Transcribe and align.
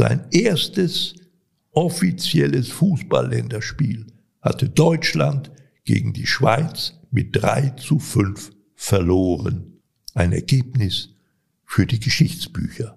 Sein 0.00 0.24
erstes 0.30 1.14
offizielles 1.72 2.70
Fußballländerspiel 2.70 4.06
hatte 4.40 4.70
Deutschland 4.70 5.50
gegen 5.84 6.14
die 6.14 6.26
Schweiz 6.26 6.94
mit 7.10 7.36
3 7.36 7.74
zu 7.76 7.98
5 7.98 8.50
verloren. 8.74 9.78
Ein 10.14 10.32
Ergebnis 10.32 11.10
für 11.66 11.84
die 11.84 12.00
Geschichtsbücher. 12.00 12.96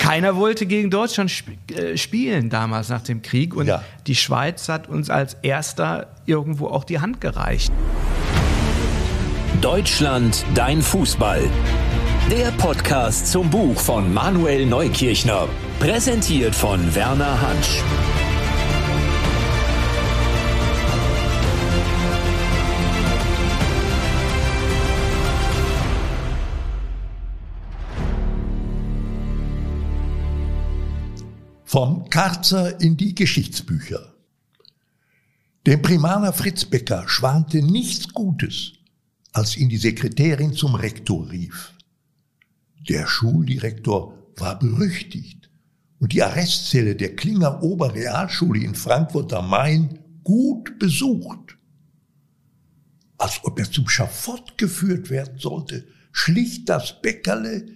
Keiner 0.00 0.34
wollte 0.34 0.66
gegen 0.66 0.90
Deutschland 0.90 1.30
sp 1.30 1.54
äh, 1.70 1.96
spielen 1.96 2.50
damals 2.50 2.88
nach 2.88 3.02
dem 3.02 3.22
Krieg 3.22 3.54
und 3.54 3.68
ja. 3.68 3.84
die 4.08 4.16
Schweiz 4.16 4.68
hat 4.68 4.88
uns 4.88 5.10
als 5.10 5.34
erster 5.42 6.16
irgendwo 6.26 6.66
auch 6.66 6.82
die 6.82 6.98
Hand 6.98 7.20
gereicht. 7.20 7.72
Deutschland, 9.60 10.44
dein 10.56 10.82
Fußball. 10.82 11.48
Der 12.30 12.50
Podcast 12.50 13.28
zum 13.28 13.48
Buch 13.48 13.80
von 13.80 14.12
Manuel 14.12 14.66
Neukirchner. 14.66 15.48
Präsentiert 15.78 16.54
von 16.54 16.94
Werner 16.94 17.40
Hansch. 17.40 17.82
Vom 31.64 32.10
Karzer 32.10 32.78
in 32.82 32.98
die 32.98 33.14
Geschichtsbücher. 33.14 34.12
Dem 35.66 35.80
Primaner 35.80 36.34
Fritz 36.34 36.66
Becker 36.66 37.08
schwante 37.08 37.62
nichts 37.62 38.12
Gutes, 38.12 38.74
als 39.32 39.56
ihn 39.56 39.70
die 39.70 39.78
Sekretärin 39.78 40.52
zum 40.52 40.74
Rektor 40.74 41.30
rief. 41.30 41.72
Der 42.86 43.06
Schuldirektor 43.06 44.14
war 44.36 44.58
berüchtigt 44.58 45.50
und 45.98 46.12
die 46.12 46.22
Arrestzelle 46.22 46.94
der 46.94 47.16
Klinger 47.16 47.62
Oberrealschule 47.62 48.60
in 48.60 48.74
Frankfurt 48.74 49.32
am 49.32 49.50
Main 49.50 49.98
gut 50.22 50.78
besucht. 50.78 51.56
Als 53.16 53.40
ob 53.42 53.58
er 53.58 53.70
zum 53.70 53.88
Schafott 53.88 54.56
geführt 54.58 55.10
werden 55.10 55.38
sollte, 55.38 55.86
schlich 56.12 56.64
das 56.64 57.02
Bäckerle, 57.02 57.66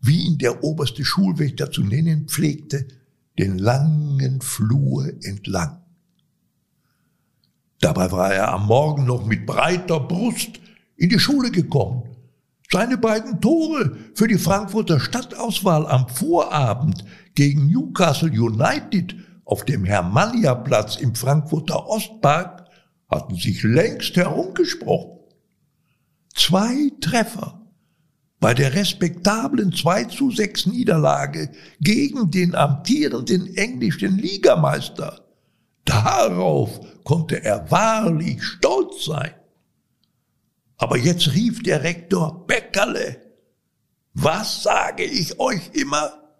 wie 0.00 0.26
ihn 0.26 0.38
der 0.38 0.62
oberste 0.62 1.04
Schulwächter 1.04 1.70
zu 1.70 1.82
nennen 1.82 2.28
pflegte, 2.28 2.86
den 3.38 3.58
langen 3.58 4.40
Flur 4.40 5.12
entlang. 5.22 5.80
Dabei 7.80 8.12
war 8.12 8.32
er 8.32 8.52
am 8.52 8.66
Morgen 8.66 9.06
noch 9.06 9.26
mit 9.26 9.44
breiter 9.44 9.98
Brust 9.98 10.60
in 10.96 11.08
die 11.08 11.18
Schule 11.18 11.50
gekommen. 11.50 12.11
Seine 12.72 12.96
beiden 12.96 13.38
Tore 13.42 13.98
für 14.14 14.26
die 14.26 14.38
Frankfurter 14.38 14.98
Stadtauswahl 14.98 15.86
am 15.86 16.08
Vorabend 16.08 17.04
gegen 17.34 17.66
Newcastle 17.66 18.30
United 18.30 19.14
auf 19.44 19.66
dem 19.66 19.84
Hermannia-Platz 19.84 20.96
im 20.96 21.14
Frankfurter 21.14 21.86
Ostpark 21.86 22.64
hatten 23.10 23.34
sich 23.34 23.62
längst 23.62 24.16
herumgesprochen. 24.16 25.18
Zwei 26.34 26.90
Treffer 27.02 27.60
bei 28.40 28.54
der 28.54 28.72
respektablen 28.72 29.74
2 29.74 30.04
zu 30.04 30.30
6 30.30 30.66
Niederlage 30.66 31.50
gegen 31.78 32.30
den 32.30 32.54
amtierenden 32.54 33.54
englischen 33.54 34.16
Ligameister. 34.16 35.20
Darauf 35.84 36.80
konnte 37.04 37.44
er 37.44 37.70
wahrlich 37.70 38.42
stolz 38.42 39.04
sein. 39.04 39.32
Aber 40.82 40.98
jetzt 40.98 41.32
rief 41.32 41.62
der 41.62 41.84
Rektor 41.84 42.44
Beckerle. 42.44 43.16
Was 44.14 44.64
sage 44.64 45.04
ich 45.04 45.38
euch 45.38 45.70
immer? 45.74 46.34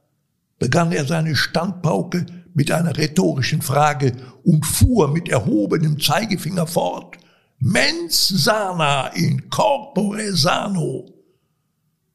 begann 0.59 0.91
er 0.91 1.05
seine 1.05 1.37
Standpauke 1.37 2.27
mit 2.53 2.73
einer 2.73 2.97
rhetorischen 2.97 3.63
Frage 3.63 4.17
und 4.43 4.67
fuhr 4.67 5.13
mit 5.13 5.29
erhobenem 5.29 6.01
Zeigefinger 6.01 6.67
fort. 6.67 7.19
Mens 7.61 8.27
sana 8.27 9.07
in 9.15 9.48
corpore 9.48 10.35
sano. 10.35 11.07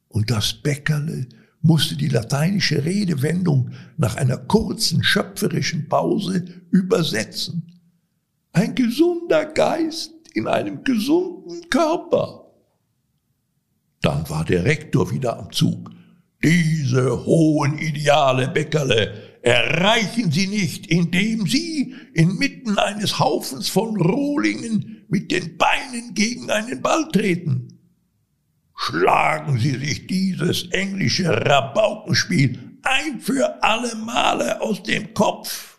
Und 0.08 0.30
das 0.30 0.52
Bäckerle 0.52 1.28
musste 1.62 1.96
die 1.96 2.08
lateinische 2.08 2.84
Redewendung 2.84 3.70
nach 3.96 4.16
einer 4.16 4.36
kurzen 4.36 5.02
schöpferischen 5.02 5.88
Pause 5.88 6.44
übersetzen. 6.70 7.80
Ein 8.52 8.74
gesunder 8.74 9.46
Geist 9.46 10.17
in 10.38 10.46
einem 10.46 10.84
gesunden 10.84 11.68
Körper. 11.68 12.44
Dann 14.00 14.28
war 14.30 14.44
der 14.44 14.64
Rektor 14.64 15.10
wieder 15.10 15.38
am 15.38 15.52
Zug. 15.52 15.90
Diese 16.42 17.24
hohen 17.26 17.78
Ideale, 17.78 18.48
Bäckerle, 18.48 19.40
erreichen 19.42 20.30
Sie 20.30 20.46
nicht, 20.46 20.86
indem 20.86 21.46
Sie 21.46 21.94
inmitten 22.14 22.78
eines 22.78 23.18
Haufens 23.18 23.68
von 23.68 24.00
Rohlingen 24.00 25.04
mit 25.08 25.32
den 25.32 25.56
Beinen 25.56 26.14
gegen 26.14 26.50
einen 26.50 26.80
Ball 26.80 27.08
treten. 27.12 27.78
Schlagen 28.76 29.58
Sie 29.58 29.76
sich 29.76 30.06
dieses 30.06 30.70
englische 30.70 31.28
Rabaukenspiel 31.28 32.78
ein 32.82 33.20
für 33.20 33.62
alle 33.62 33.96
Male 33.96 34.60
aus 34.60 34.82
dem 34.82 35.12
Kopf. 35.14 35.77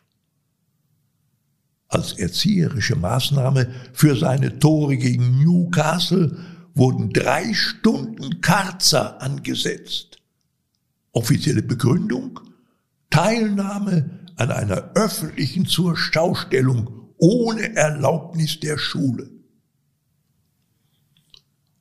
Als 1.90 2.14
erzieherische 2.14 2.96
Maßnahme 2.96 3.74
für 3.94 4.16
seine 4.16 4.60
Tore 4.60 4.96
gegen 4.96 5.40
Newcastle 5.40 6.38
wurden 6.76 7.10
drei 7.10 7.52
Stunden 7.54 8.42
Karzer 8.42 9.20
angesetzt. 9.22 10.22
Offizielle 11.12 11.64
Begründung? 11.64 12.40
Teilnahme 13.10 14.20
an 14.36 14.52
einer 14.52 14.92
öffentlichen 14.94 15.66
Zurstaustellung 15.66 17.10
ohne 17.18 17.76
Erlaubnis 17.76 18.60
der 18.60 18.78
Schule. 18.78 19.32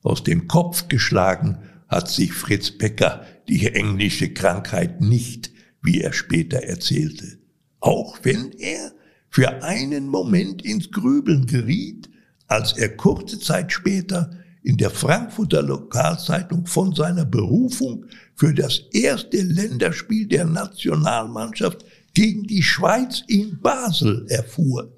Aus 0.01 0.23
dem 0.23 0.47
Kopf 0.47 0.87
geschlagen 0.87 1.59
hat 1.87 2.09
sich 2.09 2.33
Fritz 2.33 2.71
Becker 2.71 3.25
die 3.47 3.67
englische 3.67 4.33
Krankheit 4.33 5.01
nicht, 5.01 5.51
wie 5.83 6.01
er 6.01 6.13
später 6.13 6.63
erzählte. 6.63 7.37
Auch 7.79 8.19
wenn 8.23 8.51
er 8.53 8.91
für 9.29 9.63
einen 9.63 10.07
Moment 10.07 10.63
ins 10.63 10.91
Grübeln 10.91 11.45
geriet, 11.45 12.09
als 12.47 12.73
er 12.77 12.95
kurze 12.95 13.39
Zeit 13.39 13.71
später 13.71 14.31
in 14.63 14.77
der 14.77 14.89
Frankfurter 14.89 15.61
Lokalzeitung 15.61 16.65
von 16.65 16.93
seiner 16.93 17.25
Berufung 17.25 18.05
für 18.35 18.53
das 18.53 18.79
erste 18.91 19.41
Länderspiel 19.41 20.27
der 20.27 20.45
Nationalmannschaft 20.45 21.85
gegen 22.13 22.43
die 22.43 22.63
Schweiz 22.63 23.23
in 23.27 23.59
Basel 23.61 24.25
erfuhr. 24.29 24.93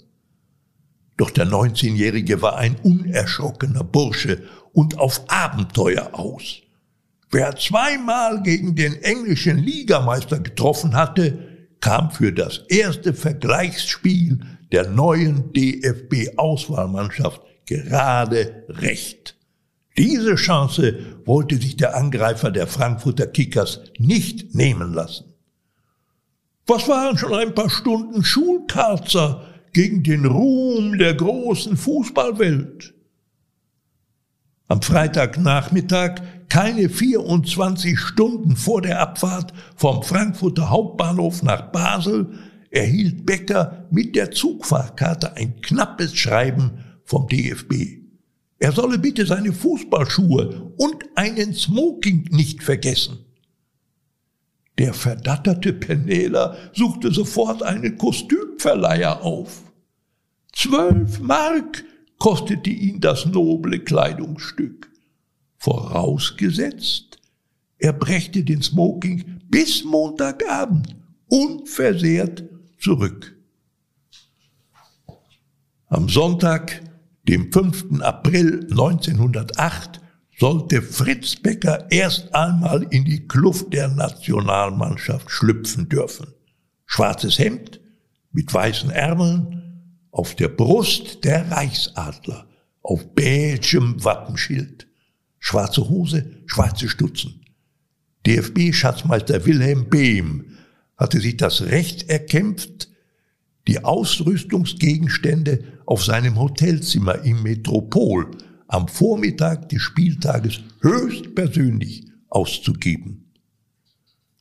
Doch 1.18 1.30
der 1.30 1.46
19-Jährige 1.46 2.42
war 2.42 2.58
ein 2.58 2.78
unerschrockener 2.81 3.84
Bursche 3.84 4.44
und 4.74 4.98
auf 4.98 5.22
Abenteuer 5.28 6.09
aus. 6.13 6.62
Wer 7.30 7.56
zweimal 7.56 8.42
gegen 8.42 8.75
den 8.75 9.02
englischen 9.03 9.58
Ligameister 9.59 10.40
getroffen 10.40 10.96
hatte, 10.96 11.50
kam 11.81 12.12
für 12.12 12.31
das 12.31 12.59
erste 12.69 13.14
Vergleichsspiel 13.14 14.40
der 14.72 14.90
neuen 14.90 15.52
DFB-Auswahlmannschaft 15.53 17.42
gerade 17.66 18.66
recht. 18.69 19.36
Diese 19.97 20.36
Chance 20.36 20.97
wollte 21.25 21.58
sich 21.58 21.75
der 21.75 21.96
Angreifer 21.96 22.52
der 22.52 22.68
Frankfurter 22.68 23.28
Kickers 23.28 23.81
nicht 23.97 24.56
nehmen 24.56 24.94
lassen. 24.94 25.34
Was 26.66 26.88
waren 26.88 27.18
schon 27.18 27.34
ein 27.34 27.53
paar 27.53 27.69
Stunden 27.69 28.24
Schulkarzer 28.24 29.46
gegen 29.74 30.03
den 30.03 30.25
Ruhm 30.25 30.98
der 30.98 31.16
großen 31.16 31.75
Fußballwelt? 31.75 32.94
Am 34.72 34.82
Freitagnachmittag, 34.82 36.22
keine 36.48 36.88
24 36.88 38.00
Stunden 38.00 38.56
vor 38.56 38.82
der 38.82 39.02
Abfahrt 39.02 39.54
vom 39.76 40.02
Frankfurter 40.02 40.70
Hauptbahnhof 40.70 41.44
nach 41.44 41.74
Basel, 41.74 42.40
erhielt 42.70 43.25
Becker 43.25 43.86
mit 43.92 44.16
der 44.16 44.31
Zugfahrkarte 44.31 45.36
ein 45.36 45.60
knappes 45.60 46.16
Schreiben 46.16 46.86
vom 47.04 47.28
DFB. 47.28 48.00
Er 48.60 48.72
solle 48.72 48.98
bitte 48.98 49.25
seine 49.25 49.51
Fußballschuhe 49.51 50.72
und 50.78 51.04
einen 51.16 51.54
Smoking 51.54 52.30
nicht 52.31 52.63
vergessen. 52.63 53.25
Der 54.78 54.94
verdatterte 54.94 55.74
Penela 55.74 56.56
suchte 56.72 57.12
sofort 57.12 57.62
einen 57.62 57.98
Kostümverleiher 57.98 59.22
auf. 59.22 59.63
Zwölf 60.54 61.19
Mark 61.19 61.84
kostete 62.21 62.69
ihn 62.69 63.01
das 63.01 63.25
noble 63.25 63.79
Kleidungsstück. 63.79 64.91
Vorausgesetzt, 65.57 67.18
er 67.79 67.94
brächte 67.94 68.44
den 68.44 68.62
Smoking 68.62 69.41
bis 69.50 69.83
Montagabend 69.83 70.95
unversehrt 71.29 72.44
zurück. 72.79 73.35
Am 75.88 76.09
Sonntag, 76.09 76.83
dem 77.27 77.51
5. 77.51 78.01
April 78.01 78.68
1908, 78.69 80.00
sollte 80.38 80.83
Fritz 80.83 81.35
Becker 81.38 81.88
erst 81.89 82.35
einmal 82.35 82.83
in 82.91 83.03
die 83.03 83.27
Kluft 83.27 83.73
der 83.73 83.88
Nationalmannschaft 83.88 85.31
schlüpfen 85.31 85.89
dürfen. 85.89 86.27
schwarzes 86.85 87.39
Hemd 87.39 87.81
mit 88.31 88.53
weißen 88.53 88.91
Ärmeln, 88.91 89.61
auf 90.12 90.36
der 90.36 90.50
Brust 90.50 91.24
der 91.24 91.50
Reichsadler, 91.50 92.48
auf 92.81 93.13
beigemem 93.16 94.04
Wappenschild, 94.04 94.88
schwarze 95.40 95.90
Hose, 95.90 96.44
schwarze 96.46 96.90
Stutzen. 96.90 97.46
DFB-Schatzmeister 98.25 99.46
Wilhelm 99.46 99.90
Behm 99.90 100.58
hatte 100.98 101.19
sich 101.19 101.38
das 101.38 101.62
Recht 101.63 102.10
erkämpft, 102.10 102.90
die 103.68 103.84
Ausrüstungsgegenstände 103.84 105.63
auf 105.86 106.04
seinem 106.04 106.40
Hotelzimmer 106.40 107.24
im 107.24 107.44
Metropol 107.44 108.31
am 108.68 108.88
Vormittag 108.88 109.69
des 109.69 109.81
Spieltages 109.81 110.62
höchstpersönlich 110.81 112.06
auszugeben. 112.30 113.31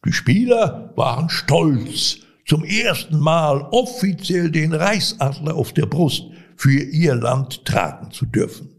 Die 0.06 0.12
Spieler 0.12 0.92
waren 0.96 1.28
stolz, 1.28 2.18
zum 2.50 2.64
ersten 2.64 3.18
Mal 3.20 3.62
offiziell 3.70 4.50
den 4.50 4.74
Reichsadler 4.74 5.54
auf 5.54 5.72
der 5.72 5.86
Brust 5.86 6.24
für 6.56 6.82
ihr 6.82 7.14
Land 7.14 7.64
tragen 7.64 8.10
zu 8.10 8.26
dürfen. 8.26 8.70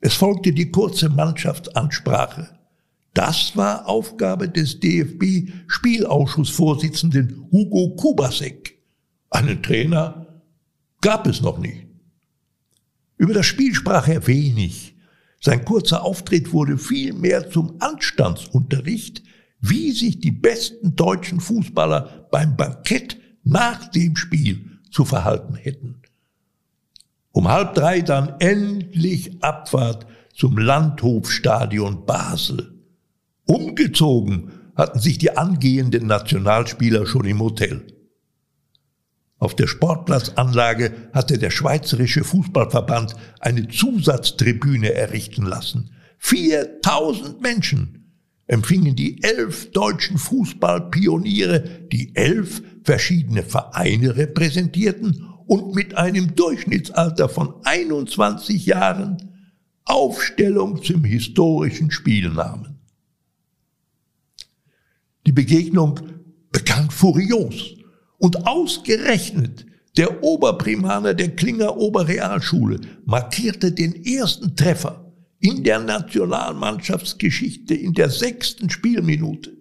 Es 0.00 0.12
folgte 0.12 0.52
die 0.52 0.70
kurze 0.70 1.08
Mannschaftsansprache. 1.08 2.50
Das 3.14 3.56
war 3.56 3.88
Aufgabe 3.88 4.50
des 4.50 4.78
DFB-Spielausschussvorsitzenden 4.78 7.48
Hugo 7.50 7.96
Kubasek. 7.96 8.78
Einen 9.30 9.62
Trainer 9.62 10.42
gab 11.00 11.26
es 11.26 11.40
noch 11.40 11.56
nicht. 11.56 11.86
Über 13.16 13.32
das 13.32 13.46
Spiel 13.46 13.74
sprach 13.74 14.06
er 14.06 14.26
wenig. 14.26 14.96
Sein 15.40 15.64
kurzer 15.64 16.04
Auftritt 16.04 16.52
wurde 16.52 16.76
vielmehr 16.76 17.48
zum 17.48 17.76
Anstandsunterricht, 17.78 19.22
wie 19.60 19.92
sich 19.92 20.20
die 20.20 20.30
besten 20.30 20.96
deutschen 20.96 21.40
Fußballer 21.40 22.28
beim 22.30 22.56
Bankett 22.56 23.18
nach 23.44 23.88
dem 23.88 24.16
Spiel 24.16 24.78
zu 24.90 25.04
verhalten 25.04 25.54
hätten. 25.54 26.02
Um 27.32 27.48
halb 27.48 27.74
drei 27.74 28.00
dann 28.00 28.34
endlich 28.40 29.42
Abfahrt 29.42 30.06
zum 30.34 30.58
Landhofstadion 30.58 32.06
Basel. 32.06 32.74
Umgezogen 33.46 34.52
hatten 34.74 34.98
sich 34.98 35.18
die 35.18 35.36
angehenden 35.36 36.06
Nationalspieler 36.06 37.06
schon 37.06 37.26
im 37.26 37.40
Hotel. 37.40 37.86
Auf 39.38 39.54
der 39.56 39.66
Sportplatzanlage 39.66 40.92
hatte 41.12 41.38
der 41.38 41.50
Schweizerische 41.50 42.24
Fußballverband 42.24 43.14
eine 43.40 43.68
Zusatztribüne 43.68 44.92
errichten 44.92 45.46
lassen. 45.46 45.92
4000 46.18 47.40
Menschen 47.40 47.99
empfingen 48.50 48.96
die 48.96 49.22
elf 49.22 49.70
deutschen 49.70 50.18
Fußballpioniere, 50.18 51.86
die 51.92 52.16
elf 52.16 52.62
verschiedene 52.82 53.44
Vereine 53.44 54.16
repräsentierten 54.16 55.24
und 55.46 55.76
mit 55.76 55.96
einem 55.96 56.34
Durchschnittsalter 56.34 57.28
von 57.28 57.54
21 57.62 58.66
Jahren 58.66 59.30
Aufstellung 59.84 60.82
zum 60.82 61.04
historischen 61.04 61.92
Spiel 61.92 62.30
nahmen. 62.30 62.80
Die 65.26 65.32
Begegnung 65.32 66.00
begann 66.50 66.90
furios. 66.90 67.76
Und 68.18 68.46
ausgerechnet 68.48 69.64
der 69.96 70.24
Oberprimaner 70.24 71.14
der 71.14 71.36
Klinger 71.36 71.76
Oberrealschule 71.76 72.80
markierte 73.04 73.72
den 73.72 74.04
ersten 74.04 74.56
Treffer 74.56 75.09
in 75.40 75.64
der 75.64 75.80
Nationalmannschaftsgeschichte 75.80 77.74
in 77.74 77.94
der 77.94 78.10
sechsten 78.10 78.70
Spielminute. 78.70 79.56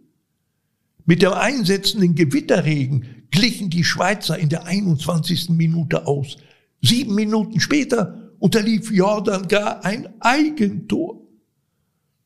Mit 1.06 1.22
dem 1.22 1.34
einsetzenden 1.34 2.16
Gewitterregen 2.16 3.26
glichen 3.32 3.70
die 3.70 3.84
Schweizer 3.84 4.38
in 4.38 4.50
der 4.50 4.66
21. 4.66 5.50
Minute 5.50 6.06
aus. 6.06 6.38
Sieben 6.82 7.16
Minuten 7.16 7.60
später 7.60 8.32
unterlief 8.40 8.92
Jordan 8.92 9.48
gar 9.48 9.84
ein 9.86 10.08
Eigentor. 10.20 11.22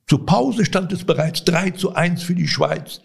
Zur 0.08 0.26
Pause 0.26 0.66
stand 0.66 0.92
es 0.92 1.04
bereits 1.06 1.46
3 1.46 1.72
zu 1.72 1.94
1 1.94 2.24
für 2.24 2.36
die 2.36 2.48
Schweiz 2.48 3.00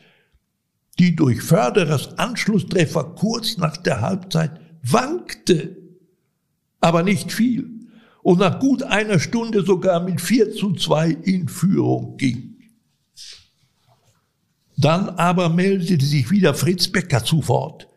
die 0.98 1.14
durch 1.14 1.42
Förderers 1.42 2.18
Anschlusstreffer 2.18 3.04
kurz 3.14 3.56
nach 3.56 3.76
der 3.76 4.00
Halbzeit 4.00 4.60
wankte, 4.82 5.76
aber 6.80 7.02
nicht 7.02 7.32
viel 7.32 7.77
und 8.22 8.38
nach 8.40 8.58
gut 8.60 8.82
einer 8.82 9.18
Stunde 9.18 9.62
sogar 9.62 10.00
mit 10.00 10.20
4 10.20 10.52
zu 10.52 10.72
2 10.74 11.10
in 11.22 11.48
Führung 11.48 12.16
ging. 12.16 12.56
Dann 14.76 15.08
aber 15.08 15.48
meldete 15.48 16.04
sich 16.04 16.30
wieder 16.30 16.54
Fritz 16.54 16.88
Becker 16.88 17.24
zu 17.24 17.46
Wort. 17.48 17.88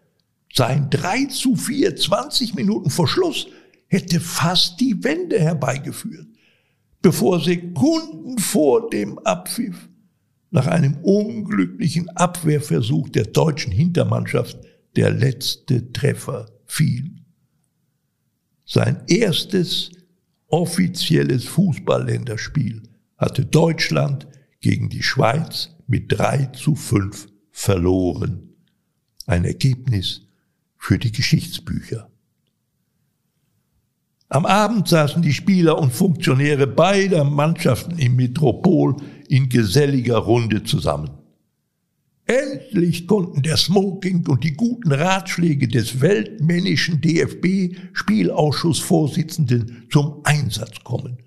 Sein 0.53 0.89
3 0.89 1.25
zu 1.25 1.55
4, 1.55 1.95
20 1.95 2.55
Minuten 2.55 2.89
vor 2.89 3.07
Schluss, 3.07 3.47
hätte 3.87 4.19
fast 4.19 4.79
die 4.79 5.03
Wende 5.03 5.39
herbeigeführt, 5.39 6.27
bevor 7.01 7.39
Sekunden 7.39 8.39
vor 8.39 8.89
dem 8.89 9.19
Abpfiff 9.19 9.89
nach 10.49 10.67
einem 10.67 10.97
unglücklichen 11.03 12.09
Abwehrversuch 12.09 13.09
der 13.09 13.25
deutschen 13.25 13.71
Hintermannschaft 13.71 14.57
der 14.95 15.11
letzte 15.11 15.91
Treffer 15.93 16.49
fiel. 16.65 17.11
Sein 18.65 19.03
erstes 19.07 19.91
offizielles 20.51 21.45
Fußballländerspiel 21.45 22.83
hatte 23.17 23.45
Deutschland 23.45 24.27
gegen 24.59 24.89
die 24.89 25.03
Schweiz 25.03 25.75
mit 25.87 26.11
drei 26.11 26.45
zu 26.47 26.75
fünf 26.75 27.27
verloren. 27.51 28.55
Ein 29.25 29.45
Ergebnis 29.45 30.27
für 30.77 30.97
die 30.97 31.11
Geschichtsbücher. 31.11 32.09
Am 34.29 34.45
Abend 34.45 34.87
saßen 34.87 35.21
die 35.21 35.33
Spieler 35.33 35.77
und 35.77 35.91
Funktionäre 35.91 36.65
beider 36.65 37.23
Mannschaften 37.23 37.99
im 37.99 38.15
Metropol 38.15 38.95
in 39.27 39.49
geselliger 39.49 40.17
Runde 40.17 40.63
zusammen. 40.63 41.20
Endlich 42.25 43.07
konnten 43.07 43.41
der 43.41 43.55
Smoking 43.57 44.27
und 44.27 44.43
die 44.43 44.53
guten 44.53 44.91
Ratschläge 44.91 45.67
des 45.67 46.01
weltmännischen 46.01 47.01
DFB-Spielausschussvorsitzenden 47.01 49.87
zum 49.91 50.21
Einsatz 50.23 50.83
kommen. 50.83 51.17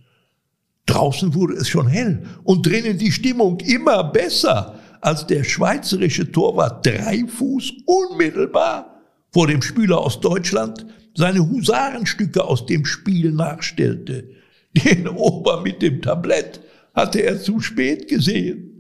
Draußen 0.87 1.35
wurde 1.35 1.55
es 1.55 1.69
schon 1.69 1.89
hell 1.89 2.23
und 2.45 2.65
drinnen 2.67 2.99
die 2.99 3.13
Stimmung 3.13 3.59
immer 3.61 4.05
besser, 4.05 4.79
als 5.01 5.27
der 5.27 5.43
schweizerische 5.45 6.31
Torwart 6.31 6.87
Dreifuß 6.87 7.73
unmittelbar 7.87 9.01
vor 9.31 9.47
dem 9.47 9.63
Spieler 9.63 9.99
aus 9.99 10.21
Deutschland 10.21 10.87
seine 11.15 11.41
Husarenstücke 11.41 12.43
aus 12.43 12.65
dem 12.67 12.87
Spiel 12.87 13.33
nachstellte. 13.33 14.31
Den 14.73 15.09
Ober 15.09 15.61
mit 15.61 15.83
dem 15.83 16.01
Tablett 16.03 16.61
hatte 16.95 17.23
er 17.23 17.41
zu 17.41 17.61
spät 17.61 18.09
gesehen. 18.09 18.74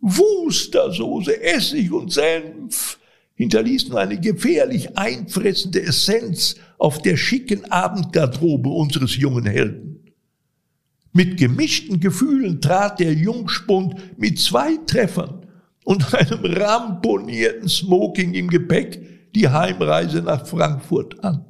Wustersoße, 0.00 1.42
Essig 1.42 1.92
und 1.92 2.12
Senf 2.12 2.98
hinterließen 3.34 3.96
eine 3.96 4.20
gefährlich 4.20 4.96
einfressende 4.96 5.82
Essenz 5.82 6.56
auf 6.78 7.00
der 7.02 7.16
schicken 7.16 7.70
Abendgarderobe 7.70 8.68
unseres 8.68 9.16
jungen 9.16 9.46
Helden. 9.46 10.12
Mit 11.12 11.38
gemischten 11.38 12.00
Gefühlen 12.00 12.60
trat 12.60 13.00
der 13.00 13.12
Jungspund 13.12 14.18
mit 14.18 14.38
zwei 14.38 14.76
Treffern 14.86 15.46
und 15.84 16.14
einem 16.14 16.44
ramponierten 16.44 17.68
Smoking 17.68 18.34
im 18.34 18.48
Gepäck 18.48 19.32
die 19.34 19.48
Heimreise 19.48 20.22
nach 20.22 20.46
Frankfurt 20.46 21.22
an. 21.24 21.44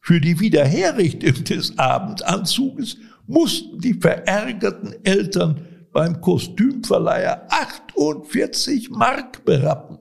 Für 0.00 0.20
die 0.20 0.38
Wiederherrichtung 0.38 1.44
des 1.44 1.78
Abendanzuges 1.78 2.96
mussten 3.26 3.80
die 3.80 3.94
verärgerten 3.94 4.94
Eltern 5.04 5.60
beim 5.96 6.20
Kostümverleiher 6.20 7.46
48 7.48 8.90
Mark 8.90 9.46
berappen. 9.46 9.96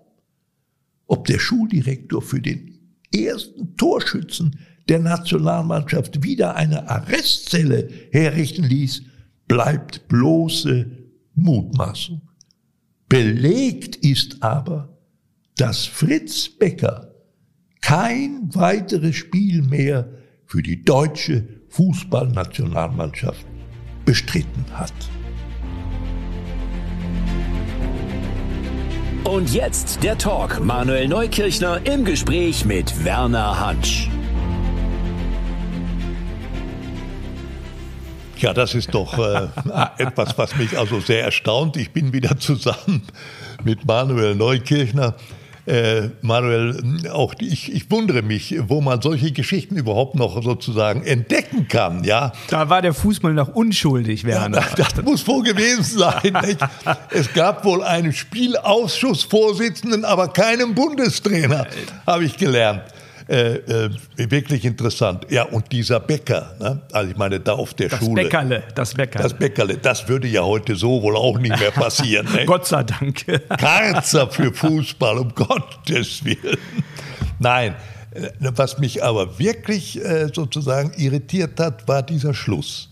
Ob 1.08 1.26
der 1.26 1.40
Schuldirektor 1.40 2.22
für 2.22 2.42
den 2.42 2.98
ersten 3.14 3.78
Torschützen 3.78 4.60
der 4.90 5.00
Nationalmannschaft 5.00 6.22
wieder 6.22 6.58
eine 6.58 6.90
Arrestzelle 6.90 7.88
herrichten 8.12 8.66
ließ, 8.66 9.04
bleibt 9.48 10.10
bloße 10.10 10.86
Mutmaßung. 11.34 12.30
Belegt 13.08 13.96
ist 13.96 14.44
aber, 14.44 15.00
dass 15.56 15.86
Fritz 15.86 16.50
Becker 16.50 17.16
kein 17.80 18.54
weiteres 18.54 19.16
Spiel 19.16 19.62
mehr 19.62 20.10
für 20.46 20.62
die 20.62 20.84
deutsche 20.84 21.48
Fußballnationalmannschaft 21.70 23.46
bestritten 24.04 24.66
hat. 24.74 24.92
Und 29.26 29.52
jetzt 29.52 30.04
der 30.04 30.20
Talk. 30.20 30.64
Manuel 30.64 31.08
Neukirchner 31.08 31.82
im 31.86 32.06
Gespräch 32.06 32.64
mit 32.64 33.04
Werner 33.04 33.60
Hansch. 33.60 34.08
Ja, 38.38 38.54
das 38.54 38.76
ist 38.76 38.94
doch 38.94 39.18
äh, 39.18 39.48
etwas, 39.98 40.38
was 40.38 40.56
mich 40.58 40.78
also 40.78 41.00
sehr 41.00 41.24
erstaunt. 41.24 41.76
Ich 41.76 41.92
bin 41.92 42.14
wieder 42.14 42.38
zusammen 42.38 43.02
mit 43.64 43.86
Manuel 43.86 44.36
Neukirchner. 44.36 45.16
Äh, 45.66 46.10
Manuel, 46.22 47.10
auch 47.12 47.34
ich, 47.40 47.74
ich 47.74 47.90
wundere 47.90 48.22
mich, 48.22 48.56
wo 48.68 48.82
man 48.82 49.02
solche 49.02 49.32
Geschichten 49.32 49.78
überhaupt 49.78 50.14
noch 50.14 50.44
sozusagen 50.44 51.04
entdecken 51.04 51.68
kann, 51.68 52.04
ja. 52.04 52.34
Da 52.50 52.70
war 52.70 52.84
der 52.84 52.94
Fußball 52.94 53.34
noch 53.34 53.48
unschuldig, 53.50 54.26
Werner. 54.26 54.60
Ja, 54.60 54.68
das, 54.76 54.94
das 54.94 55.04
muss 55.04 55.28
wohl 55.28 55.44
gewesen 55.44 56.00
sein. 56.00 56.38
Nicht? 56.46 56.60
Es 57.10 57.34
gab 57.34 57.66
wohl 57.66 57.84
einen 57.84 58.14
Spielausschussvorsitzenden, 58.14 60.06
aber 60.06 60.28
keinen 60.28 60.76
Bundestrainer, 60.76 61.66
habe 62.06 62.26
ich 62.26 62.38
gelernt. 62.38 62.84
Äh, 63.28 63.56
äh, 63.56 63.90
wirklich 64.18 64.66
interessant. 64.66 65.26
Ja, 65.30 65.44
und 65.44 65.72
dieser 65.72 66.00
Bäcker, 66.00 66.56
ne? 66.60 66.82
also 66.92 67.10
ich 67.10 67.18
meine, 67.18 67.40
da 67.40 67.54
auf 67.54 67.74
der 67.74 67.90
das 67.90 68.00
Schule. 68.00 68.24
Bäckerle, 68.24 68.64
das 68.76 68.94
Bäckerle. 68.94 69.24
Das 69.24 69.34
Bäckerle, 69.34 69.78
das 69.78 70.08
würde 70.08 70.28
ja 70.28 70.44
heute 70.44 70.76
so 70.76 71.02
wohl 71.02 71.16
auch 71.18 71.40
nicht 71.40 71.60
mehr 71.60 71.72
passieren. 71.72 72.28
Ne? 72.32 72.46
Gott 72.46 72.68
sei 72.68 72.84
Dank. 72.84 73.26
Karzer 73.58 74.30
für 74.30 74.54
Fußball, 74.54 75.18
um 75.18 75.34
Gottes 75.34 76.24
Willen. 76.24 76.58
Nein, 77.40 77.76
äh, 78.12 78.30
was 78.40 78.78
mich 78.78 79.04
aber 79.04 79.40
wirklich 79.40 80.04
äh, 80.04 80.30
sozusagen 80.32 80.94
irritiert 80.96 81.60
hat, 81.60 81.88
war 81.88 82.04
dieser 82.04 82.36
Schluss. 82.36 82.90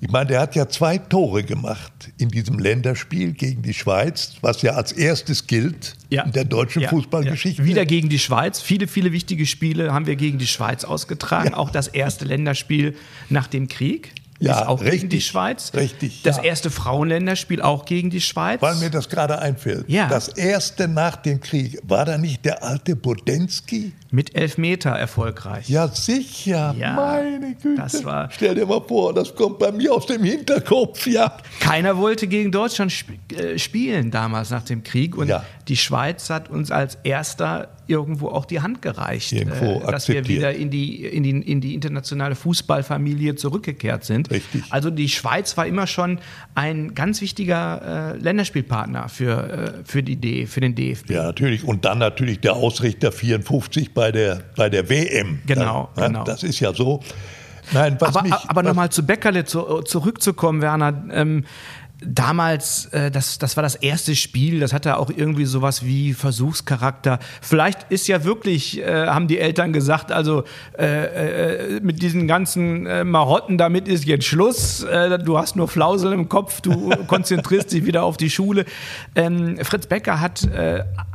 Ich 0.00 0.10
meine, 0.10 0.26
der 0.26 0.40
hat 0.40 0.54
ja 0.54 0.68
zwei 0.68 0.98
Tore 0.98 1.42
gemacht 1.42 2.10
in 2.18 2.28
diesem 2.28 2.58
Länderspiel 2.60 3.32
gegen 3.32 3.62
die 3.62 3.74
Schweiz, 3.74 4.34
was 4.42 4.62
ja 4.62 4.72
als 4.72 4.92
erstes 4.92 5.48
gilt 5.48 5.96
ja. 6.08 6.22
in 6.22 6.32
der 6.32 6.44
deutschen 6.44 6.82
ja, 6.82 6.88
Fußballgeschichte. 6.88 7.62
Ja. 7.62 7.68
Wieder 7.68 7.84
gegen 7.84 8.08
die 8.08 8.20
Schweiz. 8.20 8.60
Viele, 8.60 8.86
viele 8.86 9.10
wichtige 9.10 9.44
Spiele 9.44 9.92
haben 9.92 10.06
wir 10.06 10.14
gegen 10.14 10.38
die 10.38 10.46
Schweiz 10.46 10.84
ausgetragen. 10.84 11.52
Auch 11.52 11.70
das 11.70 11.88
erste 11.88 12.24
Länderspiel 12.26 12.94
nach 13.28 13.48
dem 13.48 13.66
Krieg 13.66 14.12
ja, 14.40 14.60
ist 14.60 14.68
auch 14.68 14.80
richtig, 14.80 15.00
gegen 15.00 15.08
die 15.10 15.20
Schweiz. 15.20 15.72
Richtig. 15.74 16.22
Das 16.22 16.36
ja. 16.36 16.44
erste 16.44 16.70
Frauenländerspiel 16.70 17.60
auch 17.60 17.84
gegen 17.84 18.10
die 18.10 18.20
Schweiz. 18.20 18.62
Weil 18.62 18.76
mir 18.76 18.90
das 18.90 19.08
gerade 19.08 19.38
einfällt. 19.40 19.84
Ja. 19.88 20.08
Das 20.08 20.28
erste 20.28 20.86
nach 20.86 21.16
dem 21.16 21.40
Krieg, 21.40 21.80
war 21.82 22.04
da 22.04 22.18
nicht 22.18 22.44
der 22.44 22.62
alte 22.62 22.94
Bodensky? 22.94 23.92
Mit 24.10 24.34
Elfmeter 24.34 24.90
erfolgreich. 24.90 25.68
Ja, 25.68 25.88
sicher. 25.88 26.74
Ja, 26.78 26.92
Meine 26.92 27.54
Güte. 27.54 27.74
Das 27.76 28.04
war 28.04 28.30
Stell 28.30 28.54
dir 28.54 28.64
mal 28.64 28.80
vor, 28.80 29.12
das 29.12 29.34
kommt 29.34 29.58
bei 29.58 29.70
mir 29.72 29.92
aus 29.92 30.06
dem 30.06 30.22
Hinterkopf, 30.22 31.06
ja. 31.06 31.36
Keiner 31.60 31.96
wollte 31.96 32.26
gegen 32.26 32.52
Deutschland 32.52 32.92
sp 32.94 33.18
äh, 33.34 33.58
spielen 33.58 34.10
damals 34.10 34.50
nach 34.50 34.62
dem 34.62 34.82
Krieg. 34.82 35.16
Und 35.16 35.28
ja. 35.28 35.44
Die 35.68 35.76
Schweiz 35.76 36.30
hat 36.30 36.48
uns 36.48 36.70
als 36.70 36.96
erster 37.04 37.68
irgendwo 37.86 38.28
auch 38.28 38.44
die 38.44 38.60
Hand 38.60 38.82
gereicht, 38.82 39.32
irgendwo 39.32 39.80
äh, 39.80 39.90
dass 39.90 40.08
wir 40.08 40.26
wieder 40.26 40.54
in 40.54 40.70
die, 40.70 41.04
in, 41.04 41.22
die, 41.22 41.30
in 41.30 41.60
die 41.60 41.74
internationale 41.74 42.34
Fußballfamilie 42.34 43.34
zurückgekehrt 43.34 44.04
sind. 44.04 44.30
Richtig. 44.30 44.64
Also 44.70 44.90
die 44.90 45.08
Schweiz 45.08 45.56
war 45.56 45.66
immer 45.66 45.86
schon 45.86 46.20
ein 46.54 46.94
ganz 46.94 47.20
wichtiger 47.20 48.14
äh, 48.14 48.18
Länderspielpartner 48.18 49.08
für, 49.08 49.50
äh, 49.50 49.72
für, 49.84 50.02
die 50.02 50.46
für 50.46 50.60
den 50.60 50.74
DFB. 50.74 51.10
Ja, 51.10 51.24
natürlich. 51.24 51.64
Und 51.64 51.84
dann 51.84 51.98
natürlich 51.98 52.40
der 52.40 52.54
Ausrichter 52.54 53.12
54 53.12 53.92
bei 53.92 54.10
der, 54.12 54.42
bei 54.56 54.68
der 54.68 54.88
WM. 54.88 55.40
Genau, 55.46 55.90
dann, 55.96 56.12
genau. 56.12 56.24
Das 56.24 56.42
ist 56.42 56.60
ja 56.60 56.72
so. 56.72 57.02
Nein, 57.72 57.96
was 57.98 58.16
aber 58.16 58.22
mich, 58.22 58.34
aber 58.48 58.62
nochmal 58.62 58.90
zu 58.90 59.04
Beckerle 59.04 59.44
zu, 59.44 59.82
zurückzukommen, 59.82 60.62
Werner. 60.62 61.04
Ähm, 61.10 61.44
damals, 62.00 62.86
äh, 62.86 63.10
das, 63.10 63.38
das 63.38 63.56
war 63.56 63.62
das 63.62 63.74
erste 63.74 64.14
Spiel, 64.14 64.60
das 64.60 64.72
hatte 64.72 64.98
auch 64.98 65.10
irgendwie 65.10 65.44
sowas 65.44 65.84
wie 65.84 66.14
Versuchscharakter. 66.14 67.18
Vielleicht 67.40 67.90
ist 67.90 68.06
ja 68.06 68.24
wirklich, 68.24 68.80
äh, 68.80 69.06
haben 69.06 69.26
die 69.26 69.38
Eltern 69.38 69.72
gesagt, 69.72 70.12
also 70.12 70.44
äh, 70.78 71.76
äh, 71.76 71.80
mit 71.80 72.00
diesen 72.00 72.28
ganzen 72.28 72.86
äh, 72.86 73.04
Marotten, 73.04 73.58
damit 73.58 73.88
ist 73.88 74.04
jetzt 74.04 74.26
Schluss. 74.26 74.84
Äh, 74.84 75.18
du 75.18 75.38
hast 75.38 75.56
nur 75.56 75.68
Flausel 75.68 76.12
im 76.12 76.28
Kopf, 76.28 76.60
du 76.60 76.90
konzentrierst 77.06 77.72
dich 77.72 77.84
wieder 77.84 78.04
auf 78.04 78.16
die 78.16 78.30
Schule. 78.30 78.64
Ähm, 79.14 79.58
Fritz 79.62 79.86
Becker 79.86 80.20
hat 80.20 80.48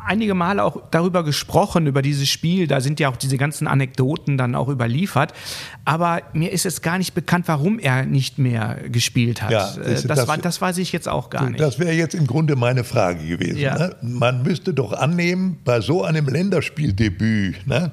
einige 0.06 0.34
Male 0.34 0.64
auch 0.64 0.78
darüber 0.92 1.24
gesprochen, 1.24 1.88
über 1.88 2.02
dieses 2.02 2.30
Spiel. 2.30 2.68
Da 2.68 2.82
sind 2.82 3.00
ja 3.00 3.10
auch 3.10 3.16
diese 3.16 3.38
ganzen 3.38 3.68
Anekdoten 3.68 4.38
dann 4.38 4.56
auch 4.56 4.68
überliefert. 4.68 5.34
Aber 5.86 6.22
mir 6.34 6.52
ist 6.52 6.66
es 6.66 6.82
gar 6.82 6.98
nicht 6.98 7.14
bekannt, 7.14 7.48
warum 7.48 7.80
er 7.80 8.06
nicht 8.06 8.38
mehr 8.38 8.78
gespielt 8.90 9.42
hat. 9.42 9.52
Ja, 9.52 9.74
das, 9.76 10.04
das, 10.04 10.04
das, 10.04 10.28
war, 10.28 10.38
das 10.38 10.62
weiß 10.74 10.80
ich 10.80 10.92
jetzt 10.92 11.08
auch 11.08 11.30
gar 11.30 11.50
nicht. 11.50 11.60
Das 11.60 11.78
wäre 11.78 11.92
jetzt 11.92 12.16
im 12.16 12.26
Grunde 12.26 12.56
meine 12.56 12.84
Frage 12.84 13.24
gewesen. 13.26 13.60
Ja. 13.60 13.78
Ne? 13.78 13.96
Man 14.02 14.44
müsste 14.44 14.74
doch 14.74 14.92
annehmen, 14.94 15.58
bei 15.64 15.82
so 15.82 16.04
einem 16.04 16.28
Länderspieldebüt, 16.28 17.68
ne? 17.68 17.92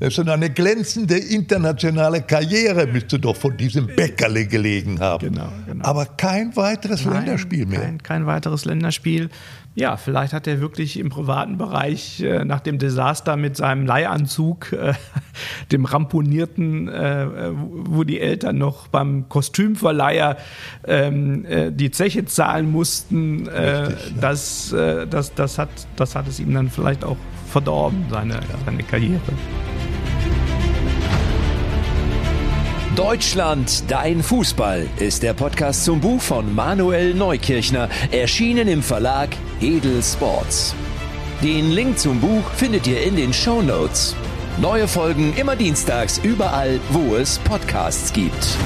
das 0.00 0.16
ist 0.16 0.28
eine 0.28 0.50
glänzende 0.50 1.18
internationale 1.18 2.22
Karriere, 2.22 2.86
müsste 2.86 3.18
doch 3.18 3.36
von 3.36 3.56
diesem 3.56 3.86
Bäckerle 3.86 4.46
gelegen 4.46 4.98
haben. 5.00 5.28
Genau, 5.28 5.48
genau. 5.66 5.84
Aber 5.84 6.06
kein 6.06 6.56
weiteres 6.56 7.04
Nein, 7.04 7.26
Länderspiel 7.26 7.66
mehr. 7.66 7.80
Kein, 7.80 8.02
kein 8.02 8.26
weiteres 8.26 8.64
Länderspiel 8.64 9.28
ja, 9.74 9.96
vielleicht 9.96 10.34
hat 10.34 10.46
er 10.46 10.60
wirklich 10.60 10.98
im 10.98 11.08
privaten 11.08 11.56
Bereich 11.56 12.20
äh, 12.20 12.44
nach 12.44 12.60
dem 12.60 12.78
Desaster 12.78 13.36
mit 13.36 13.56
seinem 13.56 13.86
Leihanzug, 13.86 14.72
äh, 14.72 14.92
dem 15.72 15.86
ramponierten, 15.86 16.88
äh, 16.88 17.26
wo 17.52 18.04
die 18.04 18.20
Eltern 18.20 18.58
noch 18.58 18.88
beim 18.88 19.28
Kostümverleiher 19.30 20.36
ähm, 20.84 21.46
äh, 21.46 21.72
die 21.72 21.90
Zeche 21.90 22.26
zahlen 22.26 22.70
mussten, 22.70 23.48
äh, 23.48 23.70
Richtig, 23.70 24.20
das, 24.20 24.72
äh, 24.72 25.06
das, 25.06 25.34
das, 25.34 25.58
hat, 25.58 25.70
das 25.96 26.14
hat 26.16 26.28
es 26.28 26.38
ihm 26.38 26.52
dann 26.52 26.68
vielleicht 26.68 27.04
auch 27.04 27.16
verdorben, 27.46 28.04
seine, 28.10 28.40
seine 28.66 28.82
Karriere. 28.82 29.20
Deutschland, 32.96 33.84
dein 33.88 34.22
Fußball 34.22 34.86
ist 34.98 35.22
der 35.22 35.32
Podcast 35.32 35.86
zum 35.86 36.02
Buch 36.02 36.20
von 36.20 36.54
Manuel 36.54 37.14
Neukirchner, 37.14 37.88
erschienen 38.10 38.68
im 38.68 38.82
Verlag 38.82 39.30
Edel 39.62 40.02
Sports. 40.02 40.74
Den 41.42 41.70
Link 41.70 41.98
zum 41.98 42.20
Buch 42.20 42.50
findet 42.54 42.86
ihr 42.86 43.02
in 43.02 43.16
den 43.16 43.32
Show 43.32 43.62
Notes. 43.62 44.14
Neue 44.60 44.86
Folgen 44.86 45.32
immer 45.38 45.56
dienstags 45.56 46.18
überall, 46.18 46.80
wo 46.90 47.16
es 47.16 47.38
Podcasts 47.38 48.12
gibt. 48.12 48.58